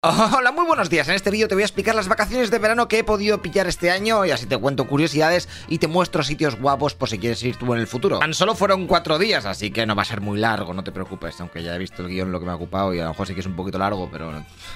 [0.02, 1.08] Hola, muy buenos días.
[1.08, 3.66] En este vídeo te voy a explicar las vacaciones de verano que he podido pillar
[3.66, 7.42] este año y así te cuento curiosidades y te muestro sitios guapos por si quieres
[7.42, 8.20] ir tú en el futuro.
[8.20, 10.92] Tan solo fueron cuatro días, así que no va a ser muy largo, no te
[10.92, 13.08] preocupes, aunque ya he visto el guion lo que me ha ocupado y a lo
[13.08, 14.30] mejor sí que es un poquito largo, pero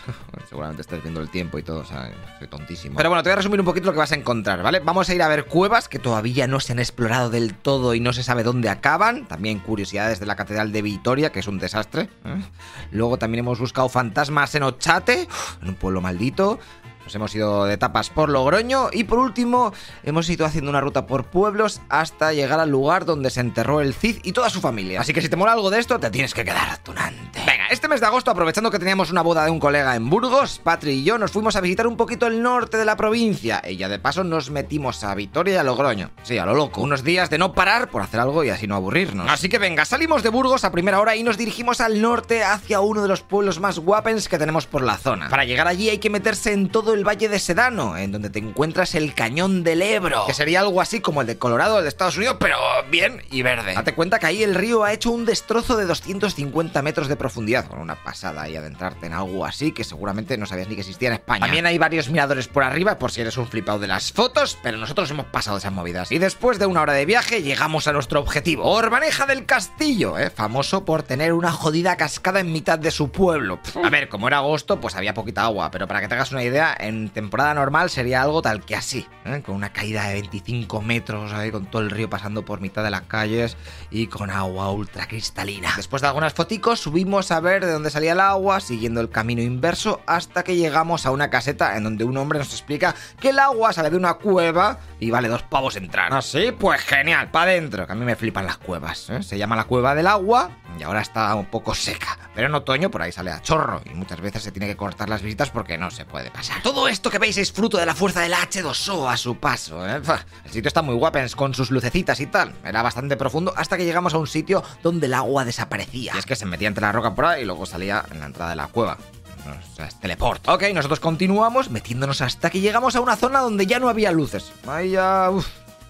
[0.49, 2.11] seguramente estés viendo el tiempo y todo, o sea,
[2.41, 2.97] soy tontísimo.
[2.97, 4.81] Pero bueno, te voy a resumir un poquito lo que vas a encontrar, ¿vale?
[4.81, 8.01] Vamos a ir a ver cuevas que todavía no se han explorado del todo y
[8.01, 9.29] no se sabe dónde acaban.
[9.29, 12.09] También curiosidades de la Catedral de Vitoria, que es un desastre.
[12.25, 12.43] ¿eh?
[12.91, 16.59] Luego también hemos buscado fantasmas en Ochate, en un pueblo lo maldito.
[17.05, 19.73] Nos hemos ido de tapas por Logroño y por último
[20.03, 23.95] hemos ido haciendo una ruta por pueblos hasta llegar al lugar donde se enterró el
[23.95, 25.01] Cid y toda su familia.
[25.01, 27.41] Así que si te mola algo de esto, te tienes que quedar tunante.
[27.47, 30.61] Venga, este mes de agosto, aprovechando que teníamos una boda de un colega en Burgos,
[30.63, 33.77] Patri y yo nos fuimos a visitar un poquito el norte de la provincia y
[33.77, 36.11] ya de paso nos metimos a Vitoria y a Logroño.
[36.23, 36.81] Sí, a lo loco.
[36.81, 39.29] Unos días de no parar por hacer algo y así no aburrirnos.
[39.29, 42.81] Así que venga, salimos de Burgos a primera hora y nos dirigimos al norte hacia
[42.81, 45.29] uno de los pueblos más guapens que tenemos por la zona.
[45.29, 48.39] Para llegar allí hay que meterse en todo el valle de Sedano, en donde te
[48.39, 52.17] encuentras el cañón del Ebro, que sería algo así como el de Colorado de Estados
[52.17, 52.57] Unidos, pero
[52.91, 53.75] bien y verde.
[53.75, 57.67] Date cuenta que ahí el río ha hecho un destrozo de 250 metros de profundidad,
[57.67, 61.09] con una pasada y adentrarte en algo así que seguramente no sabías ni que existía
[61.09, 61.41] en España.
[61.41, 64.79] También hay varios miradores por arriba, por si eres un flipado de las fotos, pero
[64.79, 66.13] nosotros hemos pasado esas movidas.
[66.13, 70.31] Y después de una hora de viaje, llegamos a nuestro objetivo, Orbaneja del Castillo, ¿eh?
[70.31, 73.61] famoso por tener una jodida cascada en mitad de su pueblo.
[73.83, 76.43] A ver, como era agosto, pues había poquita agua, pero para que te hagas una
[76.43, 79.43] idea, en temporada normal sería algo tal que así, ¿eh?
[79.45, 82.91] con una caída de 25 metros, ahí, con todo el río pasando por mitad de
[82.91, 83.57] las calles
[83.91, 85.73] y con agua ultra cristalina.
[85.77, 89.43] Después de algunas foticos, subimos a ver de dónde salía el agua, siguiendo el camino
[89.43, 93.39] inverso, hasta que llegamos a una caseta en donde un hombre nos explica que el
[93.39, 96.13] agua sale de una cueva y vale dos pavos entrar.
[96.13, 96.53] ¿Así?
[96.53, 99.11] Pues genial, para adentro, que a mí me flipan las cuevas.
[99.11, 99.23] ¿eh?
[99.23, 102.19] Se llama la cueva del agua y ahora está un poco seca.
[102.35, 105.09] Pero en otoño por ahí sale a chorro y muchas veces se tiene que cortar
[105.09, 106.63] las visitas porque no se puede pasar.
[106.73, 109.87] Todo esto que veis es fruto de la fuerza del H2O a su paso.
[109.87, 110.01] ¿eh?
[110.47, 112.55] El sitio está muy guapens con sus lucecitas y tal.
[112.65, 116.13] Era bastante profundo hasta que llegamos a un sitio donde el agua desaparecía.
[116.15, 118.27] Y es que se metía entre la roca por ahí y luego salía en la
[118.27, 118.97] entrada de la cueva.
[118.97, 120.49] O sea, es teleport.
[120.49, 124.51] Ok, nosotros continuamos metiéndonos hasta que llegamos a una zona donde ya no había luces.
[124.67, 125.29] Ahí ya...
[125.31, 125.47] Uf,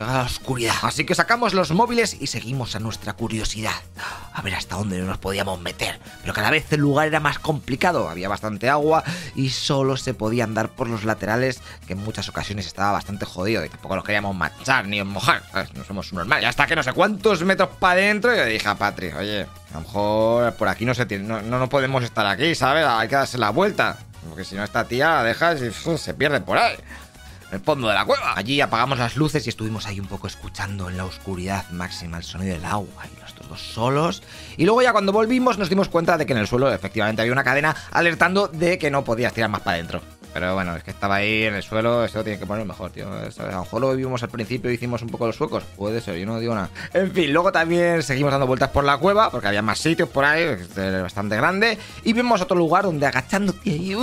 [0.06, 0.74] la oscuridad.
[0.82, 3.74] Así que sacamos los móviles y seguimos a nuestra curiosidad.
[4.32, 5.98] A ver hasta dónde nos podíamos meter.
[6.22, 8.08] Pero cada vez el lugar era más complicado.
[8.08, 9.04] Había bastante agua
[9.34, 13.64] y solo se podía andar por los laterales, que en muchas ocasiones estaba bastante jodido.
[13.64, 15.42] Y tampoco los queríamos manchar ni mojar.
[15.74, 16.44] No somos normales.
[16.44, 19.74] Y hasta que no sé cuántos metros para adentro, yo dije a Patri, oye, a
[19.74, 22.86] lo mejor por aquí no se tiene, no, no, podemos estar aquí, ¿sabes?
[22.86, 23.98] Hay que darse la vuelta.
[24.28, 26.76] Porque si no, esta tía la dejas y se pierde por ahí
[27.52, 28.32] el fondo de la cueva.
[28.34, 32.24] Allí apagamos las luces y estuvimos ahí un poco escuchando en la oscuridad máxima el
[32.24, 34.22] sonido del agua y nosotros dos solos.
[34.56, 37.32] Y luego ya cuando volvimos nos dimos cuenta de que en el suelo efectivamente había
[37.32, 40.00] una cadena alertando de que no podías tirar más para adentro.
[40.32, 42.90] Pero bueno, es que estaba ahí en el suelo, eso lo tiene que poner mejor,
[42.90, 43.06] tío.
[43.08, 45.64] A lo mejor lo vimos al principio y hicimos un poco los suecos.
[45.76, 46.70] Puede ser, yo no digo nada.
[46.94, 50.24] En fin, luego también seguimos dando vueltas por la cueva, porque había más sitios por
[50.24, 51.78] ahí, es bastante grande.
[52.04, 53.96] Y vimos otro lugar donde agachándote ahí,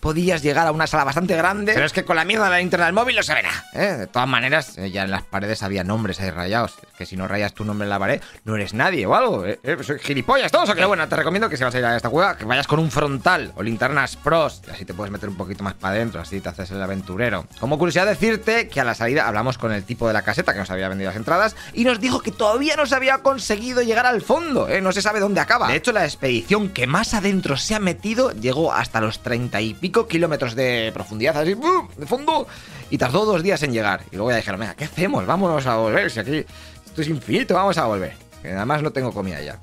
[0.00, 1.72] podías llegar a una sala bastante grande.
[1.74, 3.64] Pero es que con la mierda de la linterna del móvil no se ve nada.
[3.72, 3.96] ¿eh?
[3.98, 6.74] De todas maneras, eh, ya en las paredes había nombres ahí rayados.
[6.98, 9.46] Que si no rayas tu nombre en la pared, no eres nadie o algo.
[9.46, 9.58] ¿eh?
[9.62, 9.76] ¿Eh?
[9.82, 10.68] Soy gilipollas todos.
[10.70, 12.66] O que bueno, te recomiendo que si vas a ir a esta cueva, que vayas
[12.66, 14.62] con un frontal o linternas pros.
[14.66, 17.46] Y así te puedes meter un poquito más para adentro, así te haces el aventurero.
[17.60, 20.58] Como curiosidad decirte que a la salida hablamos con el tipo de la caseta que
[20.58, 24.06] nos había vendido las entradas y nos dijo que todavía no se había conseguido llegar
[24.06, 24.80] al fondo, ¿eh?
[24.80, 25.68] no se sabe dónde acaba.
[25.68, 29.74] De hecho, la expedición que más adentro se ha metido llegó hasta los treinta y
[29.74, 31.54] pico kilómetros de profundidad, así,
[31.96, 32.46] de fondo,
[32.90, 34.02] y tardó dos días en llegar.
[34.10, 35.26] Y luego ya dijeron, venga, ¿qué hacemos?
[35.26, 36.44] Vámonos a volver, si aquí
[36.86, 38.14] esto es infinito, vamos a volver.
[38.42, 39.58] Que además no tengo comida ya.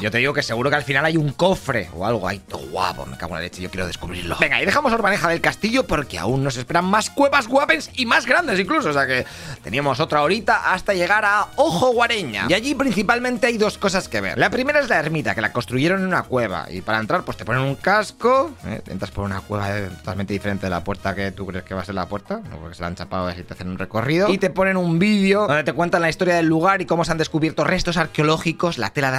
[0.00, 3.06] Yo te digo que seguro que al final hay un cofre o algo ahí guapo.
[3.06, 4.36] Me cago en la leche, yo quiero descubrirlo.
[4.40, 8.26] Venga, y dejamos Orbaneja del Castillo porque aún nos esperan más cuevas guapens y más
[8.26, 8.90] grandes incluso.
[8.90, 9.24] O sea que
[9.62, 12.46] teníamos otra horita hasta llegar a Ojo Guareña.
[12.48, 14.38] Y allí principalmente hay dos cosas que ver.
[14.38, 16.66] La primera es la ermita, que la construyeron en una cueva.
[16.70, 18.52] Y para entrar, pues te ponen un casco.
[18.66, 18.82] ¿eh?
[18.88, 19.68] Entras por una cueva
[19.98, 22.40] totalmente diferente de la puerta que tú crees que va a ser la puerta.
[22.50, 24.28] No, porque se la han chapado y te hacen un recorrido.
[24.28, 27.12] Y te ponen un vídeo donde te cuentan la historia del lugar y cómo se
[27.12, 29.18] han descubierto restos arqueológicos, la tela de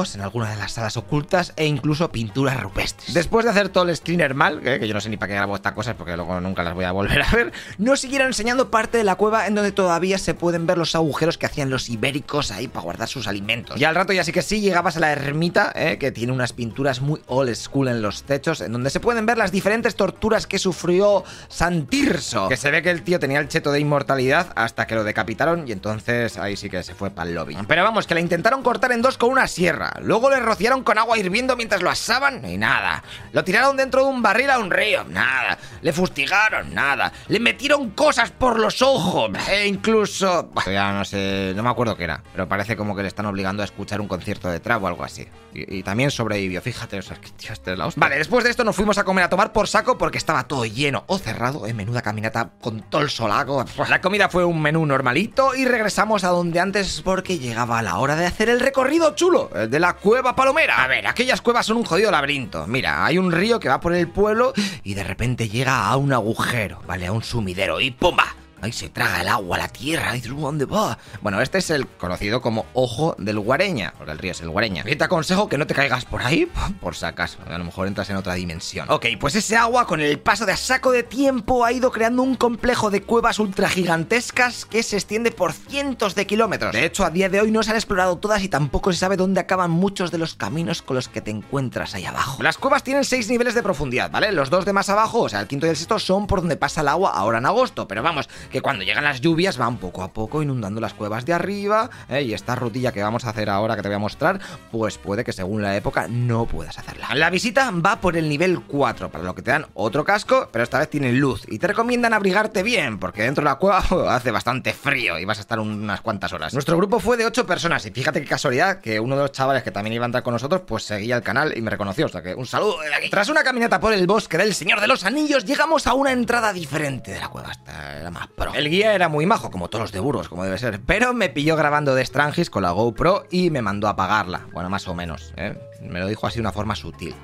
[0.00, 3.12] antiguos en alguna de las salas ocultas e incluso pinturas rupestres.
[3.14, 4.78] Después de hacer todo el screener mal, ¿eh?
[4.78, 6.84] que yo no sé ni para qué grabo estas cosas porque luego nunca las voy
[6.84, 10.34] a volver a ver, nos siguieron enseñando parte de la cueva en donde todavía se
[10.34, 13.80] pueden ver los agujeros que hacían los ibéricos ahí para guardar sus alimentos.
[13.80, 15.98] Y al rato ya sí que sí llegabas a la ermita, ¿eh?
[15.98, 19.38] que tiene unas pinturas muy old school en los techos, en donde se pueden ver
[19.38, 22.48] las diferentes torturas que sufrió Santirso.
[22.48, 25.66] Que se ve que el tío tenía el cheto de inmortalidad hasta que lo decapitaron
[25.68, 27.56] y entonces ahí sí que se fue para el lobby.
[27.66, 29.89] Pero vamos, que la intentaron cortar en dos con una sierra.
[30.00, 33.02] Luego le rociaron con agua hirviendo mientras lo asaban y nada.
[33.32, 35.58] Lo tiraron dentro de un barril a un río, nada.
[35.82, 37.12] Le fustigaron, nada.
[37.28, 40.50] Le metieron cosas por los ojos e incluso...
[40.66, 43.62] Ya no sé, no me acuerdo qué era, pero parece como que le están obligando
[43.62, 45.26] a escuchar un concierto de trap o algo así.
[45.52, 48.00] Y, también sobrevivió, fíjate, o sea, que tío, este es la hostia.
[48.00, 50.64] Vale, después de esto nos fuimos a comer a tomar por saco porque estaba todo
[50.64, 53.64] lleno o cerrado, en menuda caminata con todo el solago.
[53.88, 58.14] La comida fue un menú normalito y regresamos a donde antes porque llegaba la hora
[58.14, 59.50] de hacer el recorrido chulo,
[59.80, 60.84] la cueva palomera.
[60.84, 62.66] A ver, aquellas cuevas son un jodido laberinto.
[62.66, 64.52] Mira, hay un río que va por el pueblo
[64.84, 67.06] y de repente llega a un agujero, ¿vale?
[67.06, 68.39] A un sumidero y ¡pumba!
[68.62, 70.98] Ahí se traga el agua, la tierra, y ¿dónde va?
[71.22, 74.84] Bueno, este es el conocido como Ojo del Guareña, porque el río es el Guareña.
[74.86, 77.86] Y te aconsejo que no te caigas por ahí, por si acaso, a lo mejor
[77.86, 78.90] entras en otra dimensión.
[78.90, 82.22] Ok, pues ese agua con el paso de a saco de tiempo ha ido creando
[82.22, 86.72] un complejo de cuevas ultra gigantescas que se extiende por cientos de kilómetros.
[86.72, 89.16] De hecho, a día de hoy no se han explorado todas y tampoco se sabe
[89.16, 92.42] dónde acaban muchos de los caminos con los que te encuentras ahí abajo.
[92.42, 94.32] Las cuevas tienen seis niveles de profundidad, ¿vale?
[94.32, 96.56] Los dos de más abajo, o sea, el quinto y el sexto, son por donde
[96.56, 100.02] pasa el agua ahora en agosto, pero vamos, que cuando llegan las lluvias van poco
[100.02, 102.22] a poco inundando las cuevas de arriba ¿eh?
[102.22, 105.24] y esta rutilla que vamos a hacer ahora que te voy a mostrar, pues puede
[105.24, 107.14] que según la época no puedas hacerla.
[107.14, 110.64] La visita va por el nivel 4, para lo que te dan otro casco, pero
[110.64, 113.78] esta vez tiene luz y te recomiendan abrigarte bien, porque dentro de la cueva
[114.14, 116.52] hace bastante frío y vas a estar unas cuantas horas.
[116.52, 119.62] Nuestro grupo fue de 8 personas y fíjate qué casualidad que uno de los chavales
[119.62, 122.08] que también iba a entrar con nosotros, pues seguía el canal y me reconoció, o
[122.08, 123.10] sea que un saludo de aquí.
[123.10, 126.52] Tras una caminata por el bosque del Señor de los Anillos, llegamos a una entrada
[126.52, 130.00] diferente de la cueva, esta era más El era muy majo, como todos los de
[130.00, 130.80] Burgos, como debe ser.
[130.86, 134.46] Pero me pilló grabando de Strangis con la GoPro y me mandó a apagarla.
[134.52, 135.58] Bueno, más o menos, ¿eh?
[135.82, 137.14] Me lo dijo así de una forma sutil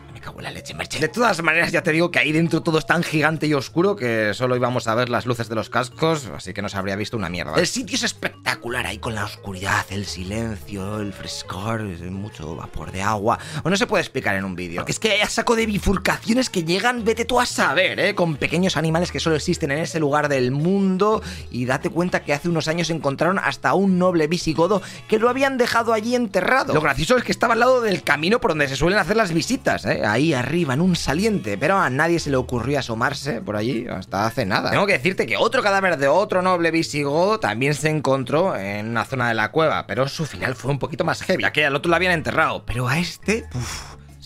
[0.40, 3.46] la leche, De todas maneras, ya te digo que ahí dentro todo es tan gigante
[3.46, 6.68] y oscuro que solo íbamos a ver las luces de los cascos, así que no
[6.68, 7.54] se habría visto una mierda.
[7.56, 13.02] El sitio es espectacular ahí con la oscuridad, el silencio, el frescor, mucho vapor de
[13.02, 13.38] agua.
[13.62, 14.84] O no se puede explicar en un vídeo.
[14.86, 18.14] Es que hay saco de bifurcaciones que llegan, vete tú a saber, ¿eh?
[18.14, 21.22] Con pequeños animales que solo existen en ese lugar del mundo.
[21.50, 25.58] Y date cuenta que hace unos años encontraron hasta un noble visigodo que lo habían
[25.58, 26.74] dejado allí enterrado.
[26.74, 29.32] Lo gracioso es que estaba al lado del camino por donde se suelen hacer las
[29.32, 30.02] visitas, ¿eh?
[30.06, 34.26] ahí arriba en un saliente, pero a nadie se le ocurrió asomarse por allí hasta
[34.26, 34.70] hace nada.
[34.70, 39.04] Tengo que decirte que otro cadáver de otro noble visigodo también se encontró en una
[39.04, 41.76] zona de la cueva, pero su final fue un poquito más heavy, ya que al
[41.76, 43.46] otro lo habían enterrado, pero a este...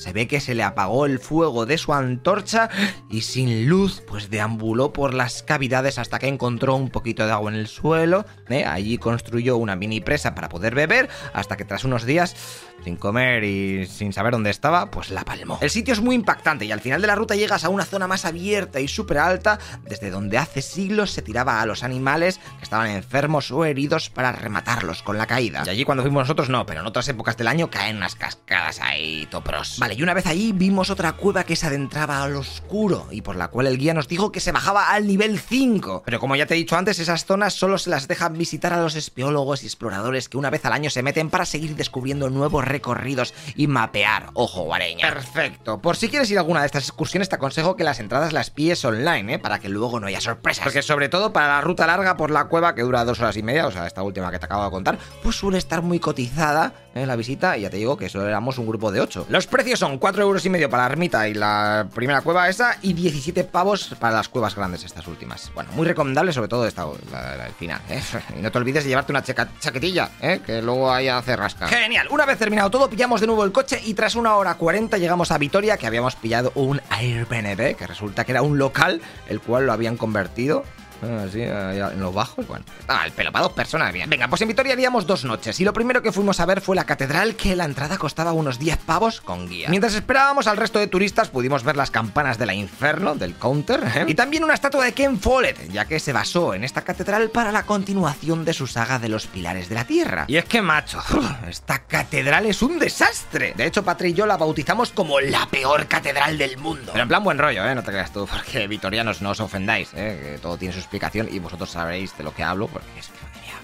[0.01, 2.71] Se ve que se le apagó el fuego de su antorcha
[3.11, 7.51] y sin luz, pues deambuló por las cavidades hasta que encontró un poquito de agua
[7.51, 8.25] en el suelo.
[8.49, 8.65] ¿eh?
[8.65, 12.35] Allí construyó una mini presa para poder beber, hasta que tras unos días
[12.83, 15.59] sin comer y sin saber dónde estaba, pues la palmó.
[15.61, 18.07] El sitio es muy impactante y al final de la ruta llegas a una zona
[18.07, 22.65] más abierta y súper alta, desde donde hace siglos se tiraba a los animales que
[22.65, 25.63] estaban enfermos o heridos para rematarlos con la caída.
[25.67, 28.81] Y allí cuando fuimos nosotros no, pero en otras épocas del año caen unas cascadas
[28.81, 29.79] ahí topros.
[29.93, 33.49] Y una vez allí vimos otra cueva que se adentraba al oscuro y por la
[33.49, 36.03] cual el guía nos dijo que se bajaba al nivel 5.
[36.05, 38.81] Pero como ya te he dicho antes, esas zonas solo se las dejan visitar a
[38.81, 42.65] los espeólogos y exploradores que una vez al año se meten para seguir descubriendo nuevos
[42.65, 44.31] recorridos y mapear.
[44.35, 45.09] Ojo, guareña.
[45.09, 45.81] Perfecto.
[45.81, 48.51] Por si quieres ir a alguna de estas excursiones, te aconsejo que las entradas las
[48.51, 49.39] pilles online, ¿eh?
[49.39, 50.65] Para que luego no haya sorpresas.
[50.65, 53.43] Porque sobre todo para la ruta larga por la cueva, que dura dos horas y
[53.43, 56.73] media, o sea, esta última que te acabo de contar, pues suele estar muy cotizada
[56.95, 57.07] en ¿eh?
[57.07, 59.27] la visita y ya te digo que solo éramos un grupo de 8.
[59.29, 62.77] Los precios son 4 euros y medio para la ermita y la primera cueva esa
[62.83, 65.51] y 17 pavos para las cuevas grandes estas últimas.
[65.55, 67.81] Bueno, muy recomendable sobre todo esta, la, el final.
[67.89, 68.03] ¿eh?
[68.39, 70.41] Y no te olvides de llevarte una chaquetilla, ¿eh?
[70.45, 71.67] que luego ahí hace rasca.
[71.67, 74.99] Genial, una vez terminado todo, pillamos de nuevo el coche y tras una hora 40
[74.99, 79.41] llegamos a Vitoria, que habíamos pillado un Airbnb, que resulta que era un local, el
[79.41, 80.63] cual lo habían convertido
[81.03, 82.65] Así, ah, en los bajos, bueno.
[82.89, 84.09] Ah, el pelo para dos personas, bien.
[84.09, 86.77] Venga, pues en Vitoria haríamos dos noches y lo primero que fuimos a ver fue
[86.77, 89.69] la catedral, que la entrada costaba unos 10 pavos con guía.
[89.69, 93.81] Mientras esperábamos al resto de turistas, pudimos ver las campanas de la Inferno, del Counter,
[93.95, 94.05] ¿eh?
[94.09, 97.53] y también una estatua de Ken Follett, ya que se basó en esta catedral para
[97.53, 100.25] la continuación de su saga de los pilares de la Tierra.
[100.29, 101.01] Y es que, macho,
[101.49, 103.55] esta catedral es un desastre.
[103.57, 106.91] De hecho, Patri y yo la bautizamos como la peor catedral del mundo.
[106.93, 107.75] Pero en plan buen rollo, ¿eh?
[107.75, 110.21] No te creas tú, porque vitorianos no os ofendáis, ¿eh?
[110.23, 110.87] Que todo tiene sus
[111.31, 113.11] y vosotros sabréis de lo que hablo porque es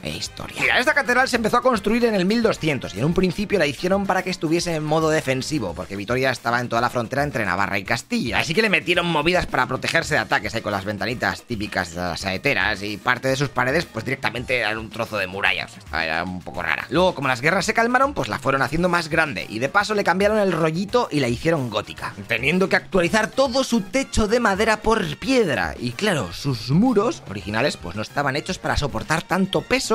[0.04, 0.56] historia.
[0.60, 3.66] Mira, esta catedral se empezó a construir en el 1200 y en un principio la
[3.66, 7.44] hicieron para que estuviese en modo defensivo, porque Vitoria estaba en toda la frontera entre
[7.44, 8.38] Navarra y Castilla.
[8.38, 12.00] Así que le metieron movidas para protegerse de ataques ahí con las ventanitas típicas de
[12.00, 15.76] las saeteras y parte de sus paredes pues directamente eran un trozo de murallas.
[15.92, 16.86] Era un poco rara.
[16.90, 19.94] Luego, como las guerras se calmaron, pues la fueron haciendo más grande y de paso
[19.94, 24.40] le cambiaron el rollito y la hicieron gótica, teniendo que actualizar todo su techo de
[24.40, 25.74] madera por piedra.
[25.78, 29.85] Y claro, sus muros originales pues no estaban hechos para soportar tanto peso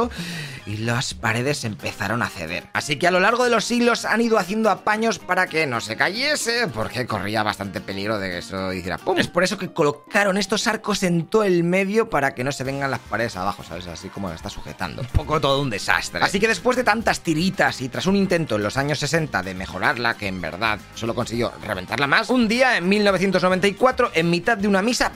[0.65, 2.67] y las paredes empezaron a ceder.
[2.73, 5.81] Así que a lo largo de los siglos han ido haciendo apaños para que no
[5.81, 9.17] se cayese, porque corría bastante peligro de que eso hiciera ¡pum!
[9.17, 12.63] Es por eso que colocaron estos arcos en todo el medio para que no se
[12.63, 13.87] vengan las paredes abajo, ¿sabes?
[13.87, 15.01] Así como la está sujetando.
[15.01, 16.23] Un poco todo un desastre.
[16.23, 19.53] Así que después de tantas tiritas y tras un intento en los años 60 de
[19.53, 24.67] mejorarla, que en verdad solo consiguió reventarla más, un día en 1994, en mitad de
[24.67, 25.11] una misa,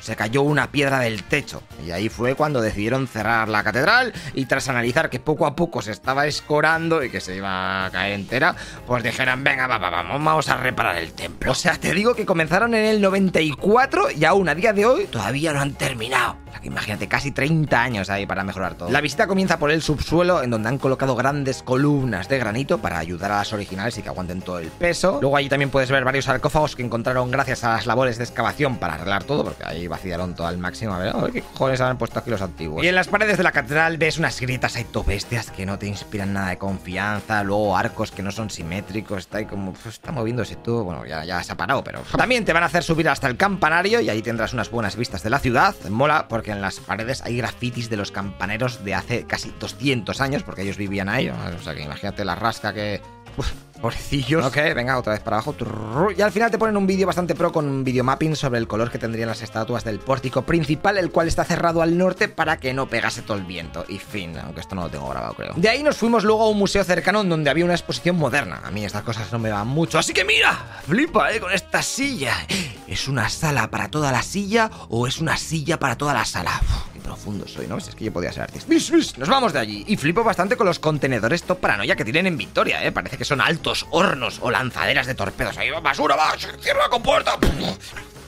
[0.00, 1.62] se cayó una piedra del techo.
[1.84, 5.82] Y ahí fue cuando decidieron cerrar la catedral y tras analizar que poco a poco
[5.82, 8.54] se estaba escorando y que se iba a caer entera,
[8.86, 11.50] pues dijeron, venga, va, vamos, vamos a reparar el templo.
[11.50, 15.06] O sea, te digo que comenzaron en el 94 y aún a día de hoy
[15.06, 16.45] todavía no han terminado.
[16.62, 18.90] Imagínate, casi 30 años ahí para mejorar todo.
[18.90, 22.98] La visita comienza por el subsuelo, en donde han colocado grandes columnas de granito para
[22.98, 25.18] ayudar a las originales y que aguanten todo el peso.
[25.20, 28.78] Luego allí también puedes ver varios sarcófagos que encontraron gracias a las labores de excavación
[28.78, 30.94] para arreglar todo, porque ahí vaciaron todo al máximo.
[30.94, 32.84] A ver, qué cojones han puesto aquí los antiguos.
[32.84, 35.86] Y en las paredes de la catedral ves unas grietas ahí bestias que no te
[35.86, 37.42] inspiran nada de confianza.
[37.42, 39.18] Luego arcos que no son simétricos.
[39.18, 39.72] Está ahí como.
[39.72, 40.84] Pues, está moviéndose todo.
[40.84, 42.00] Bueno, ya, ya se ha parado, pero.
[42.16, 45.22] También te van a hacer subir hasta el campanario y ahí tendrás unas buenas vistas
[45.22, 45.74] de la ciudad.
[45.90, 50.42] Mola porque en las paredes hay grafitis de los campaneros de hace casi 200 años,
[50.42, 51.28] porque ellos vivían ahí.
[51.28, 53.00] O sea que imagínate la rasca que.
[53.80, 54.46] Pobrecillos.
[54.46, 55.54] Ok, venga, otra vez para abajo.
[56.16, 58.90] Y al final te ponen un vídeo bastante pro con un videomapping sobre el color
[58.90, 62.72] que tendrían las estatuas del pórtico principal, el cual está cerrado al norte para que
[62.72, 63.84] no pegase todo el viento.
[63.88, 65.52] Y fin, aunque esto no lo tengo grabado, creo.
[65.56, 68.62] De ahí nos fuimos luego a un museo cercano donde había una exposición moderna.
[68.64, 71.82] A mí estas cosas no me van mucho, así que mira, flipa, eh, con esta
[71.82, 72.34] silla.
[72.86, 76.60] ¿Es una sala para toda la silla o es una silla para toda la sala?
[77.06, 77.78] profundo soy, ¿no?
[77.78, 79.18] Si es que yo podía ser artista.
[79.18, 79.84] Nos vamos de allí.
[79.86, 82.90] Y flipo bastante con los contenedores top paranoia que tienen en Victoria, ¿eh?
[82.90, 85.56] Parece que son altos hornos o lanzaderas de torpedos.
[85.56, 87.38] Ahí va basura, va, cierra la compuerta.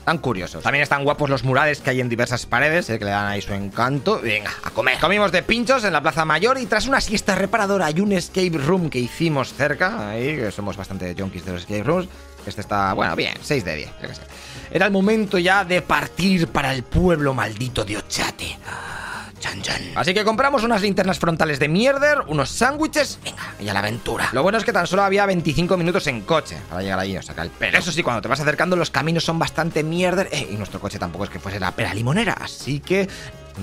[0.08, 0.62] Tan curiosos.
[0.62, 2.98] También están guapos los murales que hay en diversas paredes, ¿eh?
[2.98, 4.18] que le dan ahí su encanto.
[4.22, 4.96] Venga, a comer.
[4.98, 8.56] Comimos de pinchos en la Plaza Mayor y tras una siesta reparadora y un escape
[8.56, 12.08] room que hicimos cerca, ahí que somos bastante junkies de los escape rooms,
[12.46, 14.22] este está, bueno, bien, 6 de 10, yo que sé.
[14.70, 18.56] Era el momento ya de partir para el pueblo maldito de Ochate.
[19.48, 19.82] Chan, chan.
[19.94, 24.28] Así que compramos unas linternas frontales de mierder, unos sándwiches, venga, y a la aventura.
[24.32, 27.22] Lo bueno es que tan solo había 25 minutos en coche para llegar allí, o
[27.22, 27.78] sacar el pelo.
[27.78, 30.98] Eso sí, cuando te vas acercando los caminos son bastante mierder, eh, y nuestro coche
[30.98, 33.08] tampoco es que fuese la pera limonera, así que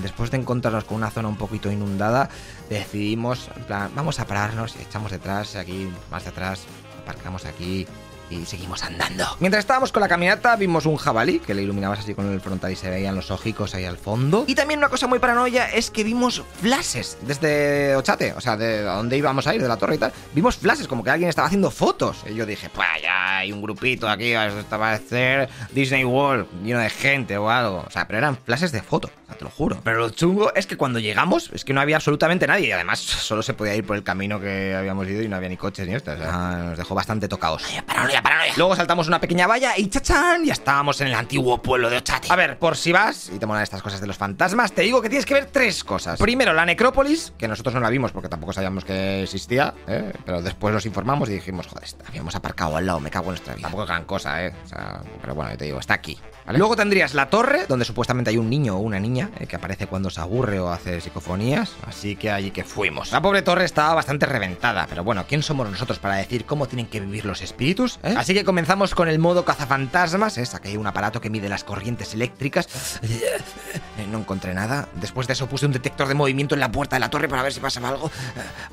[0.02, 2.28] después de encontrarnos con una zona un poquito inundada,
[2.68, 6.64] decidimos, en plan, vamos a pararnos echamos detrás, aquí, más de atrás,
[7.02, 7.86] aparcamos aquí,
[8.30, 9.24] y seguimos andando.
[9.40, 12.72] Mientras estábamos con la caminata, vimos un jabalí que le iluminabas así con el frontal
[12.72, 14.44] y se veían los ojicos ahí al fondo.
[14.46, 18.82] Y también una cosa muy paranoia es que vimos flashes desde Ochate, o sea, de
[18.82, 20.12] donde íbamos a ir, de la torre y tal.
[20.34, 22.18] Vimos flashes, como que alguien estaba haciendo fotos.
[22.28, 26.46] Y yo dije, pues ya hay un grupito aquí, esto va a ser Disney World,
[26.62, 27.84] lleno de gente o algo.
[27.86, 29.80] O sea, pero eran flashes de fotos, te lo juro.
[29.84, 32.68] Pero lo chungo es que cuando llegamos, es que no había absolutamente nadie.
[32.68, 35.48] Y además, solo se podía ir por el camino que habíamos ido y no había
[35.48, 36.12] ni coches ni esto.
[36.12, 37.62] O sea, nos dejó bastante tocados.
[37.86, 38.22] paranoia
[38.56, 42.28] Luego saltamos una pequeña valla y chachán, ya estábamos en el antiguo pueblo de Ochate.
[42.30, 45.02] A ver, por si vas y te molan estas cosas de los fantasmas, te digo
[45.02, 46.18] que tienes que ver tres cosas.
[46.18, 50.12] Primero, la necrópolis, que nosotros no la vimos porque tampoco sabíamos que existía, ¿eh?
[50.24, 53.54] pero después nos informamos y dijimos, joder, habíamos aparcado al lado, me cago en nuestra
[53.54, 53.62] vida.
[53.62, 54.54] Tampoco es gran cosa, ¿eh?
[54.64, 56.18] O sea, pero bueno, yo te digo, está aquí.
[56.52, 59.88] Luego tendrías la torre, donde supuestamente hay un niño o una niña eh, que aparece
[59.88, 61.72] cuando se aburre o hace psicofonías.
[61.86, 63.10] Así que allí que fuimos.
[63.10, 66.86] La pobre torre estaba bastante reventada, pero bueno, ¿quién somos nosotros para decir cómo tienen
[66.86, 67.98] que vivir los espíritus?
[68.04, 68.14] Eh?
[68.16, 70.38] Así que comenzamos con el modo cazafantasmas.
[70.38, 70.46] ¿eh?
[70.46, 73.00] Saqué un aparato que mide las corrientes eléctricas.
[73.98, 74.88] Eh, no encontré nada.
[75.00, 77.42] Después de eso puse un detector de movimiento en la puerta de la torre para
[77.42, 78.10] ver si pasaba algo.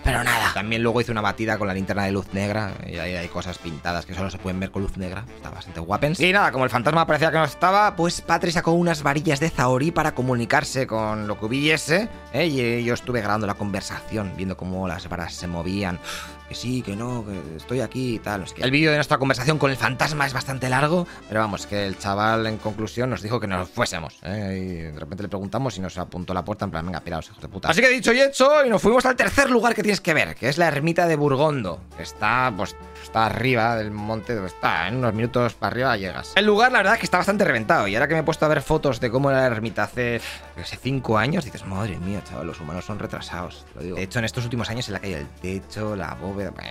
[0.03, 0.51] Pero nada.
[0.53, 2.73] También luego hice una batida con la linterna de luz negra.
[2.85, 5.23] Y ahí hay cosas pintadas que solo se pueden ver con luz negra.
[5.35, 6.19] Está bastante guapens.
[6.19, 9.49] Y nada, como el fantasma parecía que no estaba, pues Patri sacó unas varillas de
[9.49, 12.45] Zaori para comunicarse con lo que hubiese, ¿eh?
[12.45, 15.99] y yo estuve grabando la conversación, viendo cómo las varas se movían
[16.47, 18.45] que sí, que no, que estoy aquí y tal.
[18.57, 21.97] el vídeo de nuestra conversación con el fantasma es bastante largo, pero vamos, que el
[21.97, 24.19] chaval en conclusión nos dijo que nos fuésemos.
[24.23, 24.59] ¿eh?
[24.61, 27.41] Y de repente le preguntamos y nos apuntó la puerta en plan, venga, piraos, hijos
[27.41, 27.69] de puta.
[27.69, 30.35] Así que dicho y hecho, y nos fuimos al tercer lugar que tienes que ver,
[30.35, 34.97] que es la ermita de Burgondo, que está, pues, está arriba del monte está, en
[34.97, 36.33] unos minutos para arriba llegas.
[36.35, 38.49] El lugar, la verdad, que está bastante reventado, y ahora que me he puesto a
[38.49, 40.21] ver fotos de cómo era la ermita hace,
[40.59, 43.95] hace cinco años, dices, madre mía, chaval, los humanos son retrasados, lo digo.
[43.95, 46.15] De hecho, en estos últimos años se le ha caído el techo, la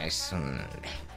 [0.04, 0.60] es un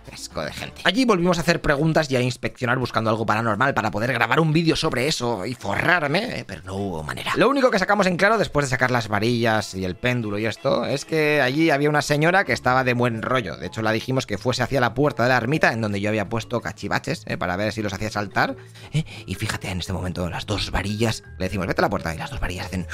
[0.05, 0.81] fresco de gente.
[0.83, 4.53] Allí volvimos a hacer preguntas y a inspeccionar buscando algo paranormal para poder grabar un
[4.53, 7.31] vídeo sobre eso y forrarme, eh, pero no hubo manera.
[7.35, 10.45] Lo único que sacamos en claro después de sacar las varillas y el péndulo y
[10.45, 13.57] esto es que allí había una señora que estaba de buen rollo.
[13.57, 16.09] De hecho, la dijimos que fuese hacia la puerta de la ermita en donde yo
[16.09, 18.55] había puesto cachivaches eh, para ver si los hacía saltar.
[18.93, 22.13] Eh, y fíjate, en este momento las dos varillas le decimos, vete a la puerta
[22.13, 22.85] y las dos varillas hacen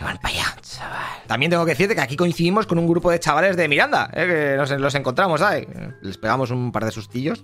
[0.00, 0.98] Se van para allá, chaval.
[1.26, 4.26] También tengo que decirte que aquí coincidimos con un grupo de chavales de Miranda, ¿eh?
[4.26, 5.66] que nos los encontramos, ¿sabes?
[6.00, 7.42] Les pegamos un par de sustillos.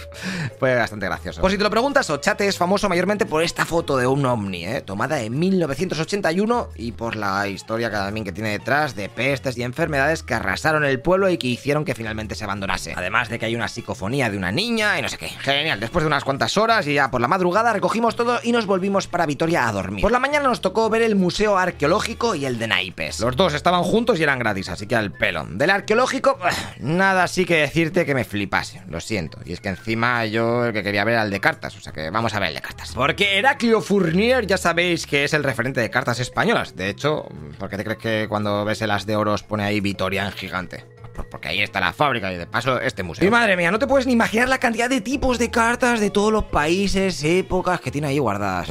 [0.58, 1.40] Fue bastante gracioso.
[1.40, 4.66] Pues si te lo preguntas, Ochate es famoso mayormente por esta foto de un ovni,
[4.66, 4.80] ¿eh?
[4.80, 9.62] tomada en 1981 y por la historia que también que tiene detrás de pestes y
[9.62, 12.94] enfermedades que arrasaron el pueblo y que hicieron que finalmente se abandonase.
[12.96, 15.28] Además de que hay una psicofonía de una niña y no sé qué.
[15.28, 18.66] Genial, después de unas cuantas horas y ya por la madrugada recogimos todo y nos
[18.66, 20.02] volvimos para Vitoria a dormir.
[20.02, 21.91] Por la mañana nos tocó ver el Museo Arqueológico
[22.34, 23.20] y el de Naipes.
[23.20, 25.44] Los dos estaban juntos y eran gratis, así que al pelo.
[25.44, 26.38] Del arqueológico,
[26.80, 29.38] nada así que decirte que me flipase, lo siento.
[29.44, 31.92] Y es que encima yo el que quería ver era el de cartas, o sea
[31.92, 32.92] que vamos a ver el de cartas.
[32.94, 36.74] Porque Heraclio Fournier ya sabéis que es el referente de cartas españolas.
[36.76, 39.80] De hecho, ¿por qué te crees que cuando ves el as de oros pone ahí
[39.80, 40.91] Vitoria en gigante?
[41.14, 43.26] Pues porque ahí está la fábrica y de paso este museo.
[43.26, 46.10] Y madre mía, no te puedes ni imaginar la cantidad de tipos de cartas de
[46.10, 48.68] todos los países, épocas que tiene ahí guardadas.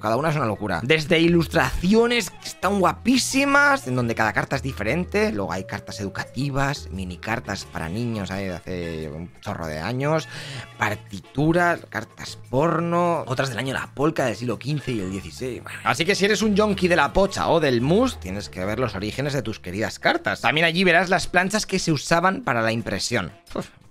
[0.00, 0.80] cada una es una locura.
[0.82, 5.32] Desde ilustraciones que están guapísimas, en donde cada carta es diferente.
[5.32, 10.28] Luego hay cartas educativas, mini cartas para niños ahí de hace un chorro de años,
[10.78, 15.62] partituras, cartas porno, otras del año la polka del siglo XV y el XVI.
[15.82, 18.78] Así que si eres un yonki de la pocha o del mus, tienes que ver
[18.78, 20.40] los orígenes de tus queridas cartas.
[20.40, 23.32] También allí verás las planchas que se usaban para la impresión.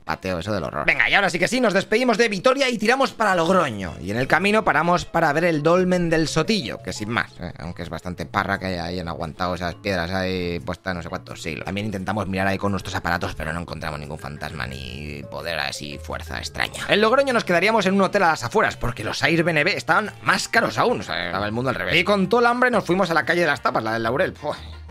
[0.04, 0.86] Pateo, eso del horror.
[0.86, 3.94] Venga, y ahora sí que sí, nos despedimos de Vitoria y tiramos para Logroño.
[4.02, 7.54] Y en el camino paramos para ver el dolmen del Sotillo, que sin más, ¿eh?
[7.60, 11.66] aunque es bastante parra que hayan aguantado esas piedras ahí puestas no sé cuántos siglos.
[11.66, 15.98] También intentamos mirar ahí con nuestros aparatos, pero no encontramos ningún fantasma ni poder así
[15.98, 16.86] fuerza extraña.
[16.90, 20.48] En Logroño nos quedaríamos en un hotel a las afueras, porque los Airbnb estaban más
[20.50, 21.96] caros aún, o sea, estaba el mundo al revés.
[21.96, 24.04] Y con todo el hambre nos fuimos a la calle de las tapas, la del
[24.04, 24.34] Laurel.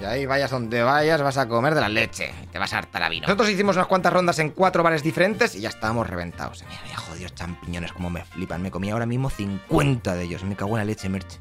[0.02, 2.34] Y ahí vayas donde vayas, vas a comer de la leche.
[2.50, 3.26] Te vas a hartar a vino.
[3.28, 6.64] Nosotros hicimos unas cuantas rondas en cuatro bares diferentes y ya estábamos reventados.
[6.68, 8.60] Mira, mira, jodidos champiñones, como me flipan.
[8.62, 10.42] Me comí ahora mismo 50 de ellos.
[10.42, 11.38] Me cago en la leche, Merch.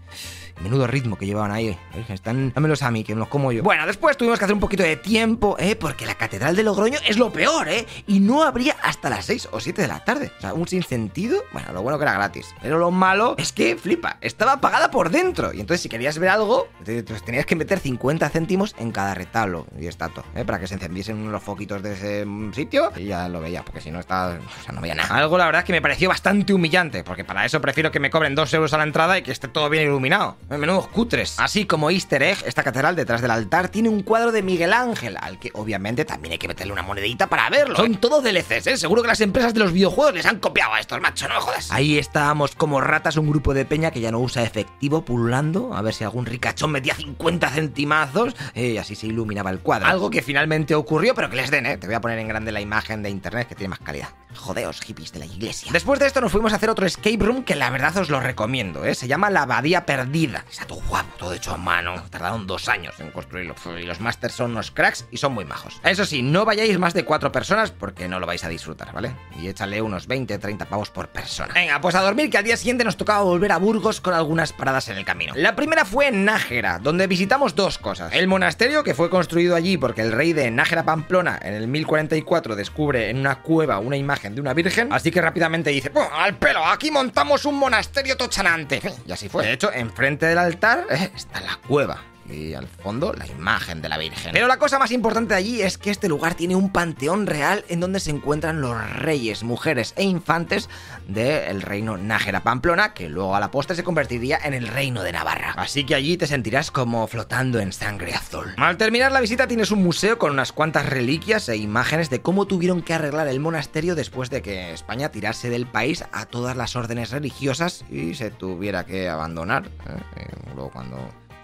[0.64, 1.78] Menudo ritmo que llevaban ahí.
[2.10, 3.64] Están, dámelos a mí, que me los como yo.
[3.64, 5.76] Bueno, después tuvimos que hacer un poquito de tiempo, ¿eh?
[5.76, 7.86] Porque la Catedral de Logroño es lo peor, ¿eh?
[8.08, 10.32] Y no habría hasta las 6 o 7 de la tarde.
[10.38, 11.44] O sea, un sinsentido.
[11.52, 12.54] Bueno, lo bueno que era gratis.
[12.62, 15.54] Pero lo malo es que, flipa, estaba apagada por dentro.
[15.54, 19.66] Y entonces, si querías ver algo, pues tenías que meter 50 céntimos en cada retablo
[19.80, 20.46] y estatua, ¿eh?
[20.46, 23.92] Para que se encendiesen los foquitos de ese sitio y ya lo veía, porque si
[23.92, 24.34] no estaba.
[24.36, 25.16] O sea, no veía nada.
[25.16, 28.36] Algo, la verdad, que me pareció bastante humillante, porque para eso prefiero que me cobren
[28.36, 30.38] 2 euros a la entrada y que esté todo bien iluminado.
[30.58, 31.40] Menudos cutres.
[31.40, 35.18] Así como Easter egg, esta catedral detrás del altar tiene un cuadro de Miguel Ángel,
[35.20, 37.76] al que obviamente también hay que meterle una monedita para verlo.
[37.76, 38.78] Son todos DLCs, ¿eh?
[38.78, 41.42] Seguro que las empresas de los videojuegos les han copiado a estos, macho, no me
[41.42, 41.72] jodas.
[41.72, 45.82] Ahí estábamos como ratas, un grupo de peña que ya no usa efectivo pululando, a
[45.82, 49.88] ver si algún ricachón metía 50 centimazos eh, y así se iluminaba el cuadro.
[49.88, 51.78] Algo que finalmente ocurrió, pero que les den, ¿eh?
[51.78, 54.10] Te voy a poner en grande la imagen de internet que tiene más calidad.
[54.36, 55.72] Jodeos, hippies de la iglesia.
[55.72, 58.20] Después de esto nos fuimos a hacer otro escape room que la verdad os lo
[58.20, 58.96] recomiendo, ¿eh?
[58.96, 60.41] Se llama La Abadía Perdida.
[60.50, 62.04] Está todo guapo, todo hecho a mano.
[62.10, 63.56] Tardaron dos años en construirlo.
[63.80, 65.80] Y los masters son unos cracks y son muy majos.
[65.84, 69.16] Eso sí, no vayáis más de cuatro personas porque no lo vais a disfrutar, ¿vale?
[69.40, 71.54] Y échale unos 20, 30 pavos por persona.
[71.54, 74.54] Venga, pues a dormir que al día siguiente nos tocaba volver a Burgos con algunas
[74.54, 75.34] paradas en el camino.
[75.36, 78.14] La primera fue en Nájera, donde visitamos dos cosas.
[78.14, 82.56] El monasterio que fue construido allí porque el rey de Nájera Pamplona en el 1044
[82.56, 86.66] descubre en una cueva una imagen de una virgen, así que rápidamente dice, al pelo,
[86.66, 88.82] aquí montamos un monasterio tochanante.
[89.06, 89.46] Y así fue.
[89.46, 93.90] De hecho, enfrente del altar eh, está la cueva y al fondo la imagen de
[93.90, 94.32] la Virgen.
[94.34, 97.80] Pero la cosa más importante allí es que este lugar tiene un panteón real en
[97.80, 100.70] donde se encuentran los reyes, mujeres e infantes
[101.08, 105.12] del reino Nájera Pamplona, que luego a la postre se convertiría en el reino de
[105.12, 105.54] Navarra.
[105.58, 108.54] Así que allí te sentirás como flotando en sangre azul.
[108.58, 112.46] Al terminar la visita tienes un museo con unas cuantas reliquias e imágenes de cómo
[112.46, 116.76] tuvieron que arreglar el monasterio después de que España tirase del país a todas las
[116.76, 119.66] órdenes religiosas y se tuviera que abandonar.
[119.66, 120.28] ¿eh?
[120.56, 120.98] Luego cuando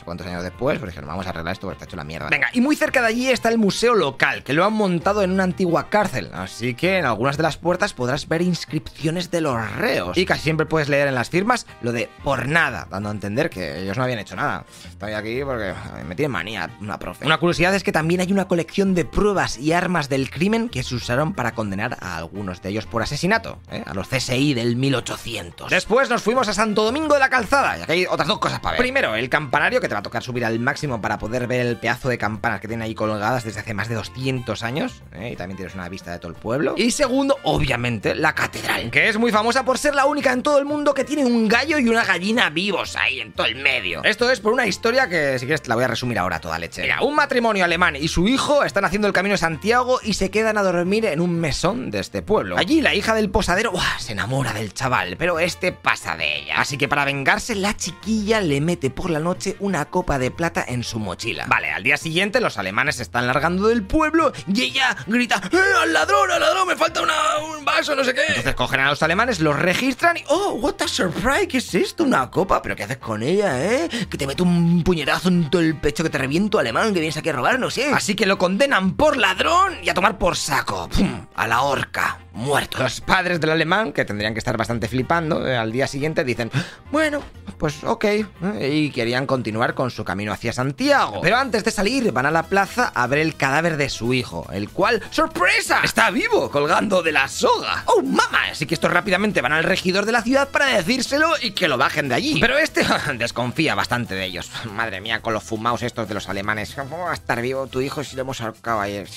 [0.07, 2.29] cuántos años después, pues dijeron, vamos a arreglar esto porque está hecho la mierda.
[2.29, 5.31] Venga, y muy cerca de allí está el museo local, que lo han montado en
[5.31, 9.75] una antigua cárcel, así que en algunas de las puertas podrás ver inscripciones de los
[9.75, 10.17] reos.
[10.17, 13.49] Y casi siempre puedes leer en las firmas lo de por nada, dando a entender
[13.49, 14.65] que ellos no habían hecho nada.
[14.87, 15.73] Estoy aquí porque
[16.07, 17.25] me tiene manía una profe.
[17.25, 20.83] Una curiosidad es que también hay una colección de pruebas y armas del crimen que
[20.83, 23.83] se usaron para condenar a algunos de ellos por asesinato, ¿eh?
[23.85, 25.69] a los CSI del 1800.
[25.69, 28.59] Después nos fuimos a Santo Domingo de la Calzada, y aquí hay otras dos cosas
[28.59, 28.79] para ver.
[28.79, 31.77] Primero, el campanario que te va a tocar subir al máximo para poder ver el
[31.77, 35.01] pedazo de campanas que tiene ahí colgadas desde hace más de 200 años.
[35.13, 35.31] ¿eh?
[35.33, 36.75] Y también tienes una vista de todo el pueblo.
[36.77, 40.59] Y segundo, obviamente, la catedral, que es muy famosa por ser la única en todo
[40.59, 44.03] el mundo que tiene un gallo y una gallina vivos ahí en todo el medio.
[44.03, 46.59] Esto es por una historia que, si quieres, te la voy a resumir ahora toda
[46.59, 46.83] leche.
[46.83, 50.29] Mira, un matrimonio alemán y su hijo están haciendo el camino de Santiago y se
[50.29, 52.55] quedan a dormir en un mesón de este pueblo.
[52.55, 56.55] Allí la hija del posadero se enamora del chaval, pero este pasa de ella.
[56.57, 60.63] Así que para vengarse, la chiquilla le mete por la noche una copa de plata
[60.67, 61.45] en su mochila.
[61.47, 65.57] Vale, al día siguiente los alemanes se están largando del pueblo y ella grita, ¡Eh,
[65.81, 68.25] al ladrón, al ladrón, me falta un vaso, no sé qué!
[68.27, 71.47] Entonces cogen a los alemanes, los registran y, ¡oh, what a surprise!
[71.47, 72.03] ¿Qué es esto?
[72.03, 72.61] ¿Una copa?
[72.61, 73.89] ¿Pero qué haces con ella, eh?
[74.09, 77.17] Que te meto un puñetazo en todo el pecho que te reviento alemán, que vienes
[77.17, 77.91] aquí a robar, no sé.
[77.93, 80.89] Así que lo condenan por ladrón y a tomar por saco.
[80.89, 81.27] ¡Pum!
[81.35, 82.79] A la horca muertos.
[82.79, 86.51] Los padres del alemán, que tendrían que estar bastante flipando, eh, al día siguiente dicen,
[86.91, 87.21] bueno,
[87.57, 88.25] pues ok, eh",
[88.71, 91.19] y querían continuar con su camino hacia Santiago.
[91.21, 94.47] Pero antes de salir, van a la plaza a ver el cadáver de su hijo,
[94.53, 95.81] el cual, ¡sorpresa!
[95.83, 97.83] Está vivo, colgando de la soga.
[97.87, 98.49] ¡Oh, mamá!
[98.51, 101.77] Así que estos rápidamente van al regidor de la ciudad para decírselo y que lo
[101.77, 102.39] bajen de allí.
[102.39, 102.85] Pero este
[103.17, 104.51] desconfía bastante de ellos.
[104.73, 106.75] Madre mía, con los fumaos estos de los alemanes.
[106.75, 109.07] ¿Cómo va a estar vivo tu hijo si lo hemos ahorcado ayer?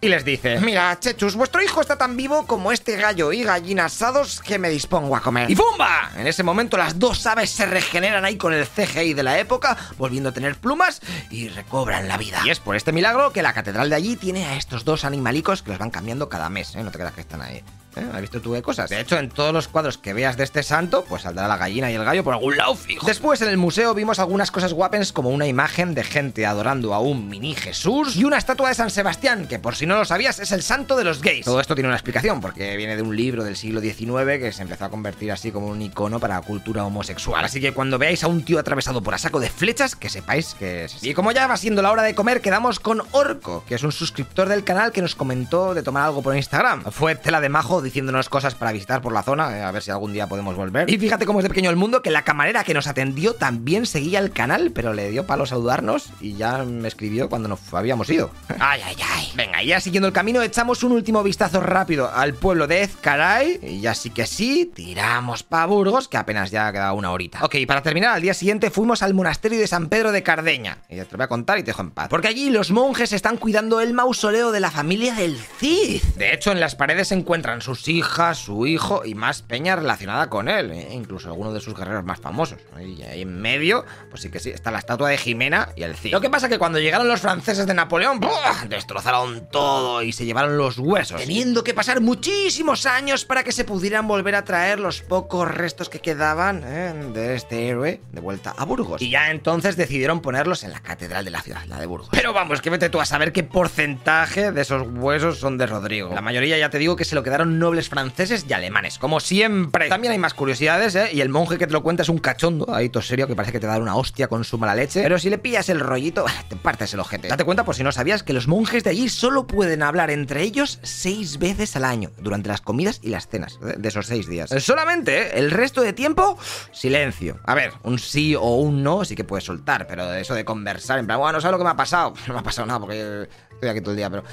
[0.00, 3.86] Y les dice, mira, Chechus, vuestro hijo está tan vivo como este gallo y gallina
[3.86, 5.50] asados que me dispongo a comer.
[5.50, 6.10] ¡Y ¡bumba!
[6.16, 9.76] En ese momento las dos aves se regeneran ahí con el CGI de la época,
[9.98, 11.00] volviendo a tener plumas
[11.30, 12.42] y recobran la vida.
[12.44, 15.62] Y es por este milagro que la catedral de allí tiene a estos dos animalicos
[15.62, 16.82] que los van cambiando cada mes, ¿eh?
[16.82, 17.62] No te creas que están ahí.
[17.96, 18.04] ¿Eh?
[18.12, 18.90] ¿Has visto tú de cosas?
[18.90, 21.90] De hecho, en todos los cuadros que veas de este santo, pues saldrá la gallina
[21.90, 23.06] y el gallo por algún lado fijo.
[23.06, 27.00] Después, en el museo vimos algunas cosas guapens como una imagen de gente adorando a
[27.00, 30.38] un mini Jesús y una estatua de San Sebastián, que por si no lo sabías
[30.38, 31.44] es el santo de los gays.
[31.44, 34.62] Todo esto tiene una explicación, porque viene de un libro del siglo XIX que se
[34.62, 37.44] empezó a convertir así como un icono para la cultura homosexual.
[37.44, 40.54] Así que cuando veáis a un tío atravesado por a saco de flechas, que sepáis
[40.54, 41.02] que es.
[41.02, 43.92] Y como ya va siendo la hora de comer, quedamos con Orco, que es un
[43.92, 46.84] suscriptor del canal que nos comentó de tomar algo por Instagram.
[46.90, 49.90] Fue tela de majo diciéndonos cosas para visitar por la zona, eh, a ver si
[49.90, 50.90] algún día podemos volver.
[50.90, 53.86] Y fíjate cómo es de pequeño el mundo, que la camarera que nos atendió también
[53.86, 58.10] seguía el canal, pero le dio palo saludarnos y ya me escribió cuando nos habíamos
[58.10, 58.30] ido.
[58.58, 59.32] Ay, ay, ay.
[59.34, 63.80] Venga, ya siguiendo el camino, echamos un último vistazo rápido al pueblo de Ezcaray y
[63.80, 67.44] ya sí que sí, tiramos pa' Burgos, que apenas ya quedaba una horita.
[67.44, 70.78] Ok, para terminar, al día siguiente fuimos al monasterio de San Pedro de Cardeña.
[70.88, 72.08] Y te lo voy a contar y te dejo en paz.
[72.08, 76.02] Porque allí los monjes están cuidando el mausoleo de la familia del Cid.
[76.16, 80.28] De hecho, en las paredes se encuentran sus hijas, su hijo y más peña relacionada
[80.28, 82.58] con él, e incluso algunos de sus guerreros más famosos.
[82.78, 85.94] Y ahí en medio, pues sí que sí, está la estatua de Jimena y el
[85.96, 86.12] Cid.
[86.12, 88.20] Lo que pasa es que cuando llegaron los franceses de Napoleón,
[88.68, 93.64] destrozaron todo y se llevaron los huesos, teniendo que pasar muchísimos años para que se
[93.64, 97.10] pudieran volver a traer los pocos restos que quedaban ¿eh?
[97.12, 99.02] de este héroe de vuelta a Burgos.
[99.02, 102.08] Y ya entonces decidieron ponerlos en la catedral de la ciudad, la de Burgos.
[102.12, 106.10] Pero vamos, que vete tú a saber qué porcentaje de esos huesos son de Rodrigo.
[106.14, 109.88] La mayoría ya te digo que se lo quedaron nobles franceses y alemanes, como siempre.
[109.88, 111.10] También hay más curiosidades, ¿eh?
[111.12, 113.52] Y el monje que te lo cuenta es un cachondo, ahí todo serio, que parece
[113.52, 115.02] que te da una hostia con su mala leche.
[115.02, 117.28] Pero si le pillas el rollito, te partes el ojete.
[117.28, 120.42] Date cuenta, por si no sabías, que los monjes de allí solo pueden hablar entre
[120.42, 124.50] ellos seis veces al año, durante las comidas y las cenas de esos seis días.
[124.58, 125.30] Solamente, ¿eh?
[125.34, 126.38] el resto de tiempo,
[126.70, 127.40] silencio.
[127.44, 130.98] A ver, un sí o un no sí que puedes soltar, pero eso de conversar,
[130.98, 132.14] en plan, bueno, ¿sabes lo que me ha pasado?
[132.26, 133.28] No me ha pasado nada porque
[133.64, 134.24] estoy aquí todo el día, pero...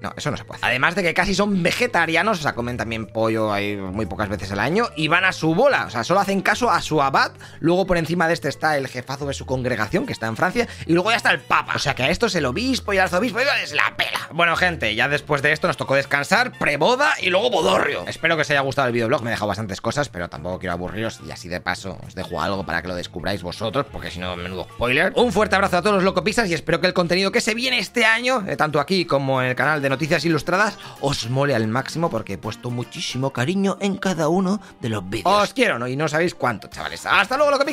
[0.00, 0.60] no, eso no se puede.
[0.62, 4.50] Además de que casi son vegetarianos, o sea, comen también pollo ahí muy pocas veces
[4.52, 5.86] al año y van a su bola.
[5.86, 7.32] O sea, solo hacen caso a su abad.
[7.60, 10.68] Luego por encima de este está el jefazo de su congregación, que está en Francia.
[10.86, 11.74] Y luego ya está el papa.
[11.76, 13.38] O sea que a esto es el obispo y el arzobispo.
[13.40, 14.05] Es la pela.
[14.32, 18.04] Bueno, gente, ya después de esto nos tocó descansar, preboda y luego bodorrio.
[18.06, 19.22] Espero que os haya gustado el videoblog.
[19.22, 21.20] Me he dejado bastantes cosas, pero tampoco quiero aburriros.
[21.26, 24.36] Y así de paso os dejo algo para que lo descubráis vosotros, porque si no,
[24.36, 25.12] menudo spoiler.
[25.16, 27.78] Un fuerte abrazo a todos los locopistas y espero que el contenido que se viene
[27.78, 31.68] este año, eh, tanto aquí como en el canal de Noticias Ilustradas, os mole al
[31.68, 35.26] máximo porque he puesto muchísimo cariño en cada uno de los vídeos.
[35.26, 35.88] Os quiero, ¿no?
[35.88, 37.06] Y no sabéis cuánto, chavales.
[37.06, 37.64] ¡Hasta luego, lo que